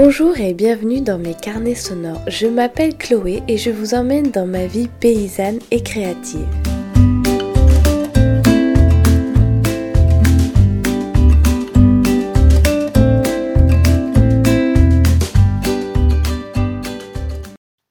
[0.00, 2.22] Bonjour et bienvenue dans mes carnets sonores.
[2.28, 6.46] Je m'appelle Chloé et je vous emmène dans ma vie paysanne et créative.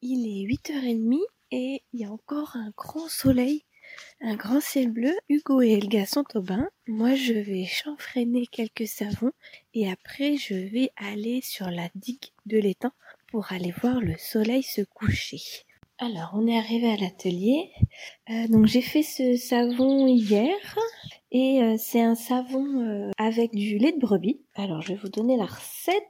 [0.02, 1.20] Il est 8h30
[1.52, 3.64] et il y a encore un grand soleil
[4.22, 6.68] un grand ciel bleu, Hugo et Elga sont au bain.
[6.88, 9.32] Moi, je vais chanfreiner quelques savons
[9.74, 12.92] et après, je vais aller sur la digue de l'étang
[13.28, 15.42] pour aller voir le soleil se coucher.
[16.00, 17.72] Alors, on est arrivé à l'atelier.
[18.30, 20.56] Euh, donc, j'ai fait ce savon hier
[21.32, 24.42] et euh, c'est un savon euh, avec du lait de brebis.
[24.56, 26.04] Alors, je vais vous donner la recette.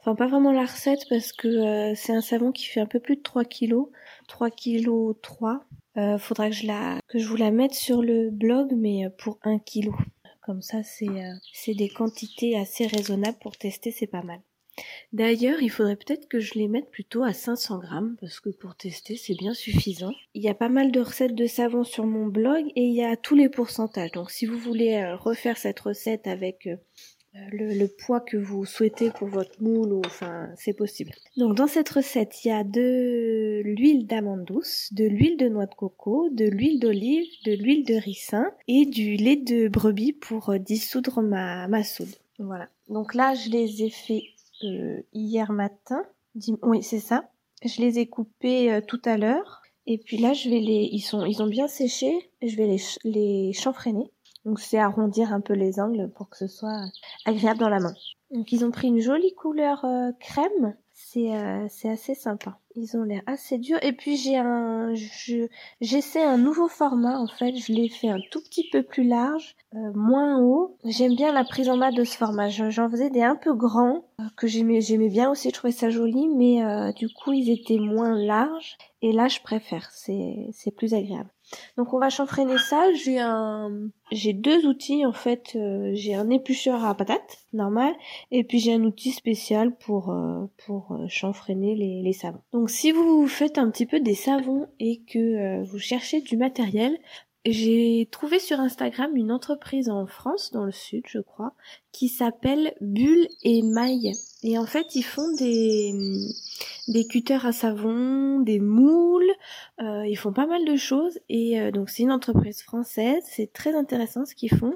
[0.00, 3.16] Enfin, pas vraiment la recette parce que c'est un savon qui fait un peu plus
[3.16, 3.88] de 3 kilos.
[4.28, 5.64] 3 kilos 3
[5.98, 9.58] euh, faudra que je la vous la mette sur le blog, mais euh, pour un
[9.58, 9.94] kilo.
[10.42, 14.40] Comme ça, c'est euh, c'est des quantités assez raisonnables pour tester, c'est pas mal.
[15.12, 18.76] D'ailleurs, il faudrait peut-être que je les mette plutôt à 500 grammes parce que pour
[18.76, 20.12] tester, c'est bien suffisant.
[20.34, 23.02] Il y a pas mal de recettes de savon sur mon blog et il y
[23.02, 24.12] a tous les pourcentages.
[24.12, 26.68] Donc, si vous voulez refaire cette recette avec
[27.52, 31.12] le, poids que vous souhaitez pour votre moule, ou, enfin, c'est possible.
[31.36, 35.66] Donc, dans cette recette, il y a de l'huile d'amande douce, de l'huile de noix
[35.66, 40.50] de coco, de l'huile d'olive, de l'huile de ricin et du lait de brebis pour
[40.50, 42.14] euh, dissoudre ma, ma soude.
[42.38, 42.68] Voilà.
[42.88, 44.22] Donc là, je les ai fait
[44.64, 46.02] euh, hier matin.
[46.62, 47.30] Oui, c'est ça.
[47.64, 49.62] Je les ai coupés euh, tout à l'heure.
[49.86, 52.30] Et puis là, je vais les, ils sont, ils ont bien séché.
[52.42, 54.10] Je vais les, les chanfreiner.
[54.44, 56.84] Donc c'est arrondir un peu les angles pour que ce soit
[57.24, 57.94] agréable dans la main.
[58.30, 60.76] Donc ils ont pris une jolie couleur euh, crème.
[60.92, 62.58] C'est euh, assez sympa.
[62.74, 63.78] Ils ont l'air assez durs.
[63.82, 64.92] Et puis j'ai un
[65.80, 67.54] j'essaie un nouveau format en fait.
[67.56, 70.76] Je l'ai fait un tout petit peu plus large, euh, moins haut.
[70.84, 72.48] J'aime bien la prise en main de ce format.
[72.48, 74.04] J'en faisais des un peu grands
[74.36, 75.48] que j'aimais j'aimais bien aussi.
[75.48, 78.76] Je trouvais ça joli, mais du coup ils étaient moins larges.
[79.00, 79.88] Et là je préfère.
[79.92, 81.30] C'est c'est plus agréable.
[81.76, 82.92] Donc on va chanfreiner ça.
[82.94, 85.52] J'ai un, j'ai deux outils en fait.
[85.56, 87.92] Euh, j'ai un éplucheur à patates normal
[88.30, 92.40] et puis j'ai un outil spécial pour euh, pour euh, chanfreiner les, les savons.
[92.52, 96.98] Donc si vous faites un petit peu des savons et que vous cherchez du matériel,
[97.44, 101.54] j'ai trouvé sur Instagram une entreprise en France, dans le sud, je crois,
[101.92, 104.12] qui s'appelle Bulle et Maille.
[104.42, 105.92] Et en fait, ils font des,
[106.88, 109.30] des cutters à savon, des moules,
[109.80, 111.18] euh, ils font pas mal de choses.
[111.28, 114.74] Et euh, donc, c'est une entreprise française, c'est très intéressant ce qu'ils font.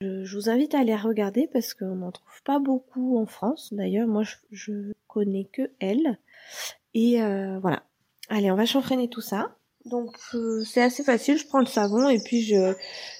[0.00, 3.72] Je, vous invite à aller regarder parce qu'on n'en trouve pas beaucoup en France.
[3.72, 6.18] D'ailleurs, moi, je, je connais que elle.
[6.94, 7.82] Et euh, voilà.
[8.28, 9.54] Allez, on va chanfreiner tout ça.
[9.88, 12.74] Donc euh, c'est assez facile, je prends le savon et puis je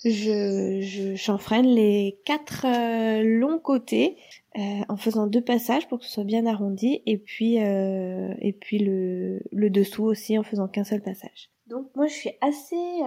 [0.05, 4.17] je, je chanfreine les quatre euh, longs côtés
[4.57, 8.79] euh, en faisant deux passages pour que ce soit bien arrondi et puis et puis
[8.79, 11.51] le le dessous aussi en faisant qu'un seul passage.
[11.67, 13.01] Donc moi je suis assez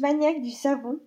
[0.00, 0.98] maniaque du savon.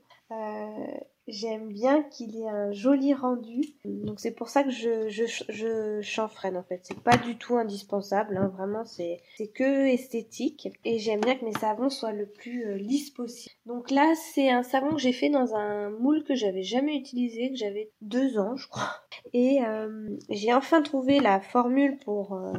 [1.32, 3.62] J'aime bien qu'il ait un joli rendu.
[3.86, 6.82] Donc c'est pour ça que je, je, je chanfreine en fait.
[6.84, 8.36] C'est pas du tout indispensable.
[8.36, 8.52] Hein.
[8.58, 9.22] Vraiment c'est
[9.56, 10.68] que esthétique.
[10.84, 13.56] Et j'aime bien que mes savons soient le plus euh, lisse possible.
[13.66, 17.52] Donc là c'est un savon que j'ai fait dans un moule que j'avais jamais utilisé.
[17.52, 18.92] Que j'avais deux ans je crois.
[19.32, 22.34] Et euh, j'ai enfin trouvé la formule pour...
[22.34, 22.52] Euh,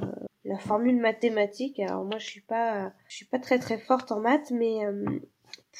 [0.44, 1.78] la formule mathématique.
[1.78, 4.80] Alors moi je suis pas je suis pas très très forte en maths mais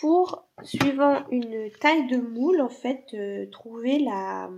[0.01, 4.49] pour, suivant une taille de moule, en fait, euh, trouver la,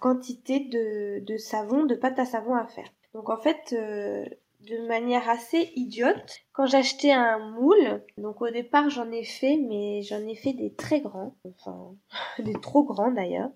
[0.00, 2.88] quantité de, de, savon, de pâte à savon à faire.
[3.14, 4.26] Donc en fait, euh,
[4.68, 10.02] de manière assez idiote, quand j'achetais un moule, donc au départ j'en ai fait, mais
[10.02, 11.94] j'en ai fait des très grands, enfin
[12.38, 13.50] des trop grands d'ailleurs,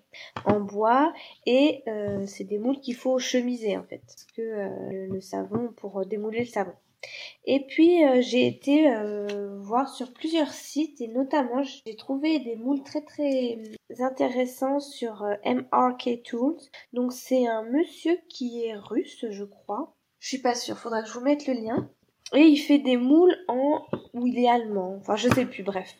[0.45, 1.13] en bois,
[1.45, 6.05] et euh, c'est des moules qu'il faut chemiser en fait, parce que le savon pour
[6.05, 6.73] démouler le savon.
[7.45, 12.55] Et puis euh, j'ai été euh, voir sur plusieurs sites et notamment j'ai trouvé des
[12.55, 13.59] moules très très
[13.99, 16.59] intéressants sur euh, MRK Tools.
[16.93, 19.95] Donc c'est un monsieur qui est russe je crois.
[20.19, 21.89] Je suis pas sûre, faudra que je vous mette le lien.
[22.33, 25.97] Et il fait des moules en ou il est allemand, enfin je sais plus, bref.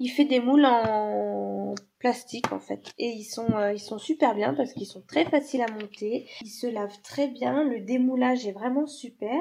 [0.00, 1.74] Il fait des moules en
[2.04, 2.92] plastique en fait.
[2.98, 6.26] Et ils sont euh, ils sont super bien parce qu'ils sont très faciles à monter,
[6.42, 9.34] ils se lavent très bien, le démoulage est vraiment super.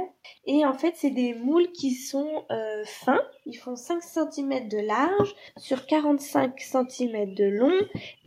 [0.46, 4.78] Et en fait c'est des moules qui sont euh, fins, ils font 5 cm de
[4.78, 7.78] large sur 45 cm de long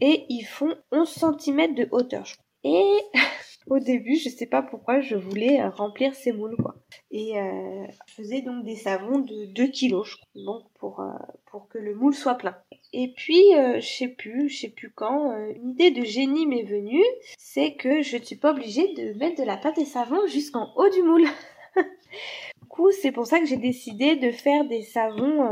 [0.03, 2.27] et ils font 11 cm de hauteur.
[2.63, 2.85] Et
[3.67, 6.77] au début, je sais pas pourquoi je voulais euh, remplir ces moules quoi.
[7.11, 11.11] Et euh, je faisais donc des savons de 2 kilos, je crois, donc pour, euh,
[11.47, 12.57] pour que le moule soit plein.
[12.93, 16.47] Et puis, euh, je sais plus, je sais plus quand, euh, une idée de génie
[16.47, 17.05] m'est venue,
[17.39, 20.73] c'est que je ne suis pas obligée de mettre de la pâte et savon jusqu'en
[20.77, 21.27] haut du moule.
[21.77, 25.43] du coup, c'est pour ça que j'ai décidé de faire des savons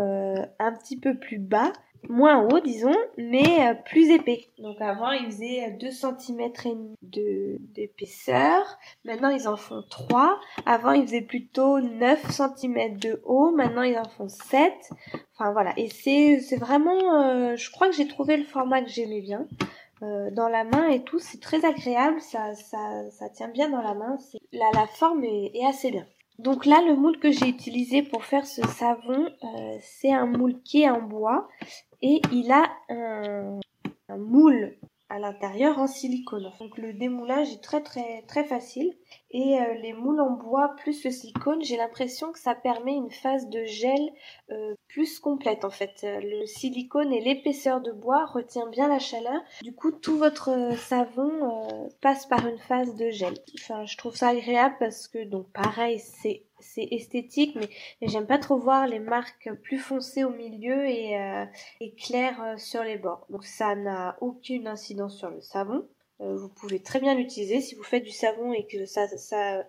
[0.58, 1.72] un petit peu plus bas
[2.08, 4.48] moins haut disons, mais euh, plus épais.
[4.58, 10.38] Donc avant ils faisaient 2 cm et de d'épaisseur, maintenant ils en font 3.
[10.66, 14.72] Avant ils faisaient plutôt 9 cm de haut, maintenant ils en font 7.
[15.34, 18.90] Enfin voilà, et c'est c'est vraiment euh, je crois que j'ai trouvé le format que
[18.90, 19.46] j'aimais bien.
[20.02, 23.80] Euh, dans la main et tout, c'est très agréable, ça, ça, ça tient bien dans
[23.80, 24.18] la main,
[24.52, 26.04] la, la forme est, est assez bien.
[26.38, 30.60] Donc là, le moule que j'ai utilisé pour faire ce savon, euh, c'est un moule
[30.62, 31.48] qui est en bois
[32.04, 33.58] et il a un,
[34.18, 34.76] moule
[35.08, 36.50] à l'intérieur en silicone.
[36.60, 38.92] Donc le démoulage est très très très facile
[39.30, 43.10] et euh, les moules en bois plus le silicone, j'ai l'impression que ça permet une
[43.10, 44.00] phase de gel
[44.50, 46.04] euh, plus complète en fait.
[46.04, 49.40] Le silicone et l'épaisseur de bois retient bien la chaleur.
[49.62, 53.34] Du coup, tout votre savon passe par une phase de gel.
[53.58, 57.68] Enfin, je trouve ça agréable parce que donc pareil, c'est c'est esthétique, mais,
[58.02, 61.44] j'aime pas trop voir les marques plus foncées au milieu et, euh,
[61.98, 63.26] claires euh, sur les bords.
[63.30, 65.86] Donc ça n'a aucune incidence sur le savon.
[66.20, 69.64] Euh, vous pouvez très bien l'utiliser si vous faites du savon et que ça, ça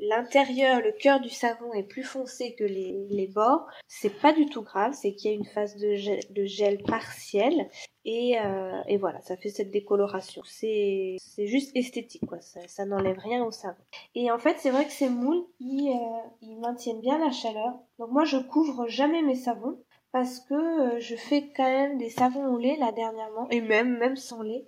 [0.00, 3.66] l'intérieur, le, cœur du savon est plus foncé que les, les bords.
[3.86, 7.68] C'est pas du tout grave, c'est qu'il y a une phase de gel, partiel
[8.04, 10.42] et, euh, et, voilà, ça fait cette décoloration.
[10.44, 12.40] C'est juste esthétique, quoi.
[12.40, 13.76] Ça, ça n'enlève rien au savon.
[14.14, 17.78] Et en fait, c'est vrai que ces moules, ils, euh, ils maintiennent bien la chaleur.
[17.98, 19.78] Donc moi, je couvre jamais mes savons
[20.10, 23.96] parce que euh, je fais quand même des savons au lait là dernièrement et même
[23.96, 24.66] même sans lait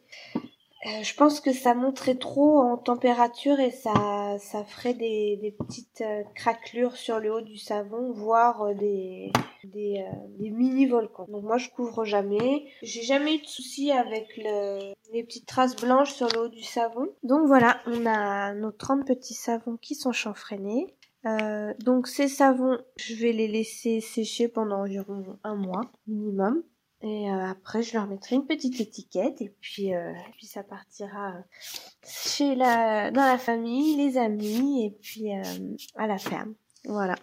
[0.86, 5.50] euh, je pense que ça monterait trop en température et ça, ça ferait des, des
[5.50, 9.32] petites euh, craquelures sur le haut du savon, voire euh, des,
[9.64, 10.04] des,
[10.38, 11.26] des mini volcans.
[11.28, 12.66] Donc moi je couvre jamais.
[12.82, 16.62] J'ai jamais eu de soucis avec le, les petites traces blanches sur le haut du
[16.62, 17.08] savon.
[17.22, 20.94] Donc voilà, on a nos 30 petits savons qui sont chanfreinés.
[21.80, 26.62] Donc ces savons, je vais les laisser sécher pendant environ un mois minimum.
[27.06, 31.34] Et euh, après, je leur mettrai une petite étiquette et puis, euh, puis ça partira
[32.02, 35.42] chez la, dans la famille, les amis et puis euh,
[35.96, 36.54] à la ferme.
[36.86, 37.16] Voilà.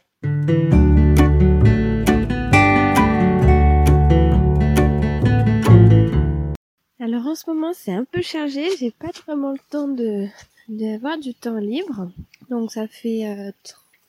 [7.00, 8.68] Alors en ce moment, c'est un peu chargé.
[8.78, 10.28] J'ai pas vraiment le temps de
[10.69, 12.12] d'avoir du temps libre.
[12.51, 13.51] Donc ça fait euh,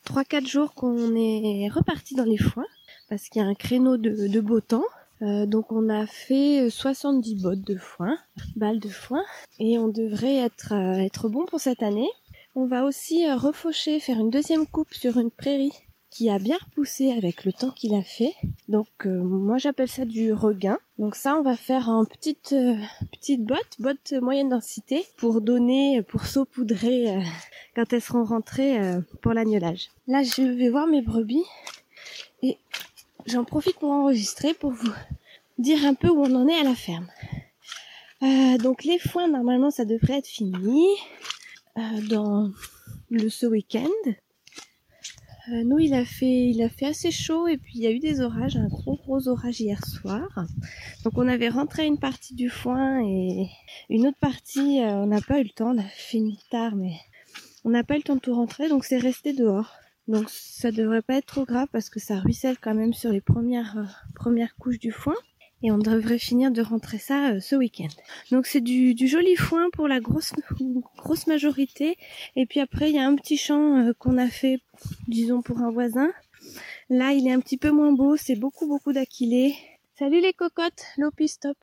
[0.07, 2.67] 3-4 jours qu'on est reparti dans les foins
[3.09, 4.85] parce qu'il y a un créneau de beau temps.
[5.23, 8.19] Euh, donc on a fait 70 bottes de foin,
[8.57, 9.23] balles de foin,
[9.59, 12.11] et on devrait être, euh, être bon pour cette année.
[12.55, 15.73] On va aussi euh, refaucher, faire une deuxième coupe sur une prairie
[16.11, 18.35] qui a bien repoussé avec le temps qu'il a fait.
[18.69, 20.79] Donc moi j'appelle ça du regain.
[20.99, 22.55] Donc ça on va faire en petite
[23.13, 27.19] petite botte, botte moyenne densité pour donner, pour saupoudrer
[27.75, 28.79] quand elles seront rentrées
[29.23, 29.89] pour l'agnolage.
[30.07, 31.47] Là je vais voir mes brebis
[32.43, 32.59] et
[33.27, 34.93] j'en profite pour enregistrer pour vous
[35.59, 37.09] dire un peu où on en est à la ferme.
[38.23, 40.87] Euh, donc les foins, normalement, ça devrait être fini
[41.77, 42.51] euh, dans
[43.11, 43.89] le ce week-end.
[45.51, 47.91] Euh, nous, il a fait, il a fait assez chaud et puis il y a
[47.91, 50.29] eu des orages, un gros gros orage hier soir.
[51.03, 53.49] Donc on avait rentré une partie du foin et
[53.91, 56.95] une autre partie, on n'a pas eu le temps, on a fini tard, mais
[57.65, 59.75] on n'a pas eu le temps de tout rentrer, donc c'est resté dehors.
[60.13, 63.23] Donc ça devrait pas être trop grave parce que ça ruisselle quand même sur les
[63.23, 65.15] premières euh, premières couches du foin
[65.63, 67.89] et on devrait finir de rentrer ça euh, ce week-end.
[68.31, 70.35] Donc c'est du, joli foin pour la grosse
[71.27, 71.97] majorité
[72.37, 74.61] et puis après il y a un petit champ euh, qu'on a fait
[75.09, 76.11] disons pour un voisin.
[76.91, 79.57] Là il est un petit peu moins beau, c'est beaucoup beaucoup d'aquilés.
[79.99, 81.57] Salut les cocottes, l'opistop.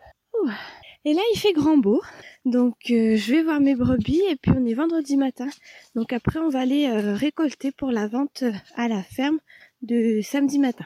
[1.05, 2.01] Et là, il fait grand beau.
[2.45, 5.47] Donc, euh, je vais voir mes brebis et puis on est vendredi matin.
[5.95, 9.39] Donc après, on va aller euh, récolter pour la vente euh, à la ferme
[9.81, 10.85] de samedi matin.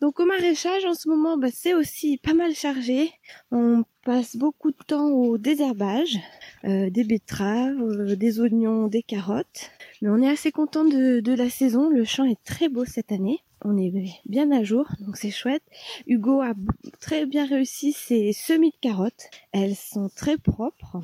[0.00, 3.10] Donc au maraîchage, en ce moment, bah, c'est aussi pas mal chargé.
[3.50, 6.18] On passe beaucoup de temps au désherbage,
[6.64, 9.70] des betteraves, des oignons, des carottes.
[10.00, 11.90] Mais on est assez content de, de la saison.
[11.90, 13.92] Le champ est très beau cette année on est
[14.26, 15.62] bien à jour, donc c'est chouette.
[16.06, 16.54] Hugo a
[17.00, 19.30] très bien réussi ses semis de carottes.
[19.52, 21.02] Elles sont très propres.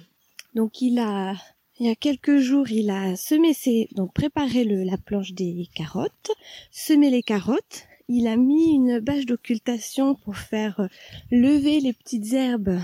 [0.55, 1.35] Donc il a,
[1.81, 5.69] il y a quelques jours, il a semé ses, donc préparé le, la planche des
[5.75, 6.31] carottes,
[6.71, 7.87] semé les carottes.
[8.09, 10.89] Il a mis une bâche d'occultation pour faire
[11.33, 12.79] lever les petites herbes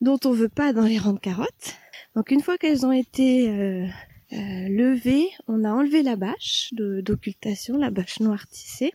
[0.00, 1.76] dont on veut pas dans les rangs de carottes.
[2.14, 3.86] Donc une fois qu'elles ont été euh,
[4.32, 8.92] euh, levées, on a enlevé la bâche d'occultation, la bâche noire tissée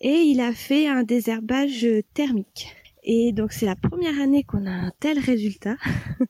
[0.00, 2.74] et il a fait un désherbage thermique.
[3.04, 5.76] Et donc c'est la première année qu'on a un tel résultat.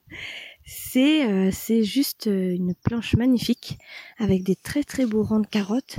[0.64, 3.78] c'est euh, c'est juste euh, une planche magnifique
[4.18, 5.96] avec des très très beaux rangs de carottes.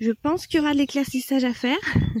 [0.00, 1.78] Je pense qu'il y aura de l'éclaircissage à faire,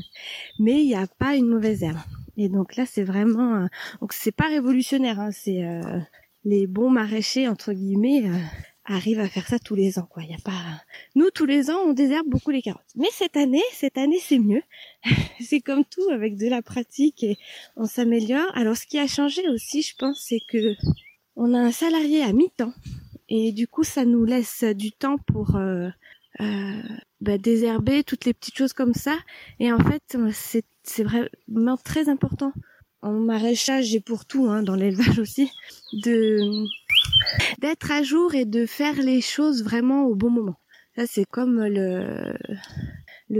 [0.60, 1.98] mais il n'y a pas une mauvaise herbe.
[2.36, 3.68] Et donc là c'est vraiment
[4.00, 5.64] donc c'est pas révolutionnaire, hein, c'est
[6.44, 8.30] les bons maraîchers entre guillemets
[8.88, 10.22] arrive à faire ça tous les ans, quoi.
[10.22, 10.82] Il y a pas,
[11.14, 12.82] nous tous les ans on désherbe beaucoup les carottes.
[12.96, 14.62] Mais cette année, cette année c'est mieux.
[15.40, 17.36] c'est comme tout avec de la pratique et
[17.76, 18.50] on s'améliore.
[18.54, 20.74] Alors ce qui a changé aussi, je pense, c'est que
[21.36, 22.72] on a un salarié à mi-temps
[23.28, 25.88] et du coup ça nous laisse du temps pour euh,
[26.40, 26.82] euh,
[27.20, 29.16] bah, désherber toutes les petites choses comme ça.
[29.60, 32.52] Et en fait, c'est c'est vraiment très important
[33.02, 35.50] en maraîchage et pour tout, hein, dans l'élevage aussi,
[35.92, 36.64] de
[37.58, 40.56] d'être à jour et de faire les choses vraiment au bon moment.
[40.96, 42.34] Ça, c'est comme le,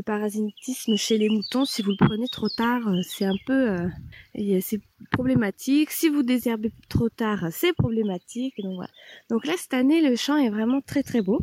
[0.03, 1.65] parasitisme chez les moutons.
[1.65, 4.61] Si vous le prenez trop tard, euh, c'est un peu, euh,
[5.11, 5.91] problématique.
[5.91, 8.55] Si vous désherbez trop tard, c'est problématique.
[9.29, 11.41] Donc là, cette année, le champ est vraiment très très beau.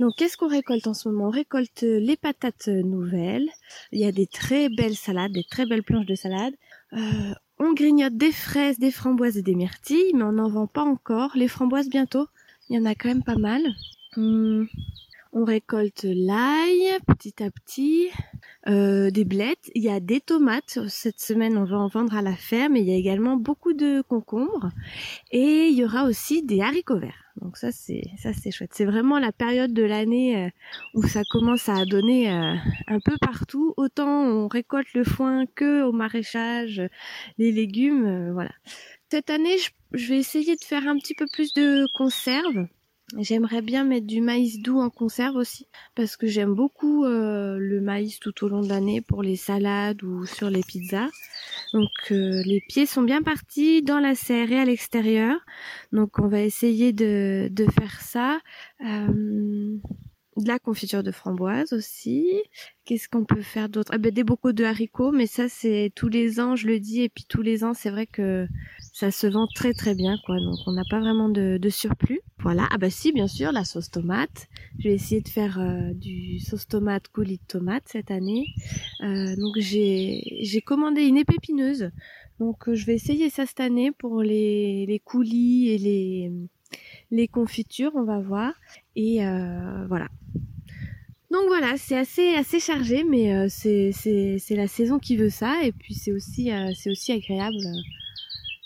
[0.00, 1.28] Donc, qu'est-ce qu'on récolte en ce moment?
[1.28, 3.48] On récolte les patates nouvelles.
[3.92, 6.54] Il y a des très belles salades, des très belles planches de salade.
[6.92, 10.82] Euh, on grignote des fraises, des framboises et des myrtilles, mais on n'en vend pas
[10.82, 11.32] encore.
[11.34, 12.26] Les framboises bientôt,
[12.68, 13.62] il y en a quand même pas mal.
[14.16, 14.66] Hum,
[15.32, 18.08] on récolte l'ail petit à petit,
[18.68, 19.70] euh, des blettes.
[19.74, 20.78] Il y a des tomates.
[20.88, 22.76] Cette semaine, on va en vendre à la ferme.
[22.76, 24.70] Et il y a également beaucoup de concombres.
[25.30, 27.30] Et il y aura aussi des haricots verts.
[27.40, 28.72] Donc ça c'est ça c'est chouette.
[28.74, 30.50] C'est vraiment la période de l'année euh,
[30.94, 32.54] où ça commence à donner euh,
[32.86, 33.72] un peu partout.
[33.76, 36.82] Autant on récolte le foin que au maraîchage,
[37.38, 38.52] les légumes, euh, voilà.
[39.10, 39.56] Cette année,
[39.92, 42.68] je, vais essayer de faire un petit peu plus de conserve.
[43.18, 48.20] J'aimerais bien mettre du maïs doux en conserve aussi parce que j'aime beaucoup le maïs
[48.20, 51.08] tout au long de l'année pour les salades ou sur les pizzas.
[51.72, 55.38] Donc euh, les pieds sont bien partis dans la serre et à l'extérieur.
[55.92, 58.40] Donc on va essayer de, de faire ça.
[58.84, 59.76] Euh,
[60.36, 62.26] de la confiture de framboise aussi.
[62.84, 63.90] Qu'est-ce qu'on peut faire d'autre?
[63.94, 67.02] Ah ben, Des bocaux de haricots, mais ça c'est tous les ans, je le dis,
[67.02, 68.46] et puis tous les ans c'est vrai que
[68.92, 70.36] ça se vend très très bien, quoi.
[70.40, 72.20] Donc on n'a pas vraiment de, de, surplus.
[72.42, 72.66] Voilà.
[72.70, 74.48] Ah bah si, bien sûr, la sauce tomate.
[74.78, 78.46] Je vais essayer de faire euh, du sauce tomate coulis de tomate cette année.
[79.02, 81.90] Euh, donc j'ai commandé une épineuse.
[82.38, 86.32] Donc euh, je vais essayer ça cette année pour les les coulis et les
[87.10, 88.54] les confitures, on va voir.
[88.96, 89.18] Et
[89.88, 90.08] voilà.
[91.30, 95.94] Donc voilà, c'est assez assez chargé, mais c'est la saison qui veut ça, et puis
[95.94, 96.50] c'est aussi
[96.86, 97.56] aussi agréable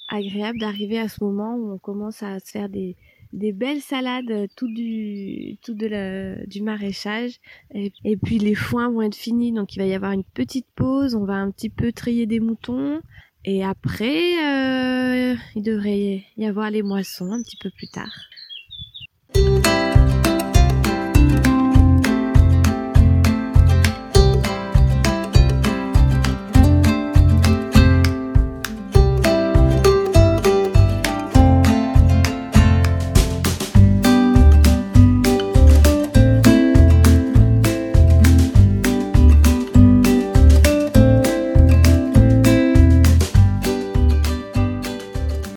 [0.08, 2.96] agréable d'arriver à ce moment où on commence à se faire des
[3.34, 7.40] des belles salades tout du tout de du maraîchage.
[7.74, 9.52] Et, et, puis les foins vont être finis.
[9.52, 11.14] Donc il va y avoir une petite pause.
[11.14, 13.00] On va un petit peu trier des moutons.
[13.44, 18.14] Et après, euh, il devrait y avoir les moissons un petit peu plus tard.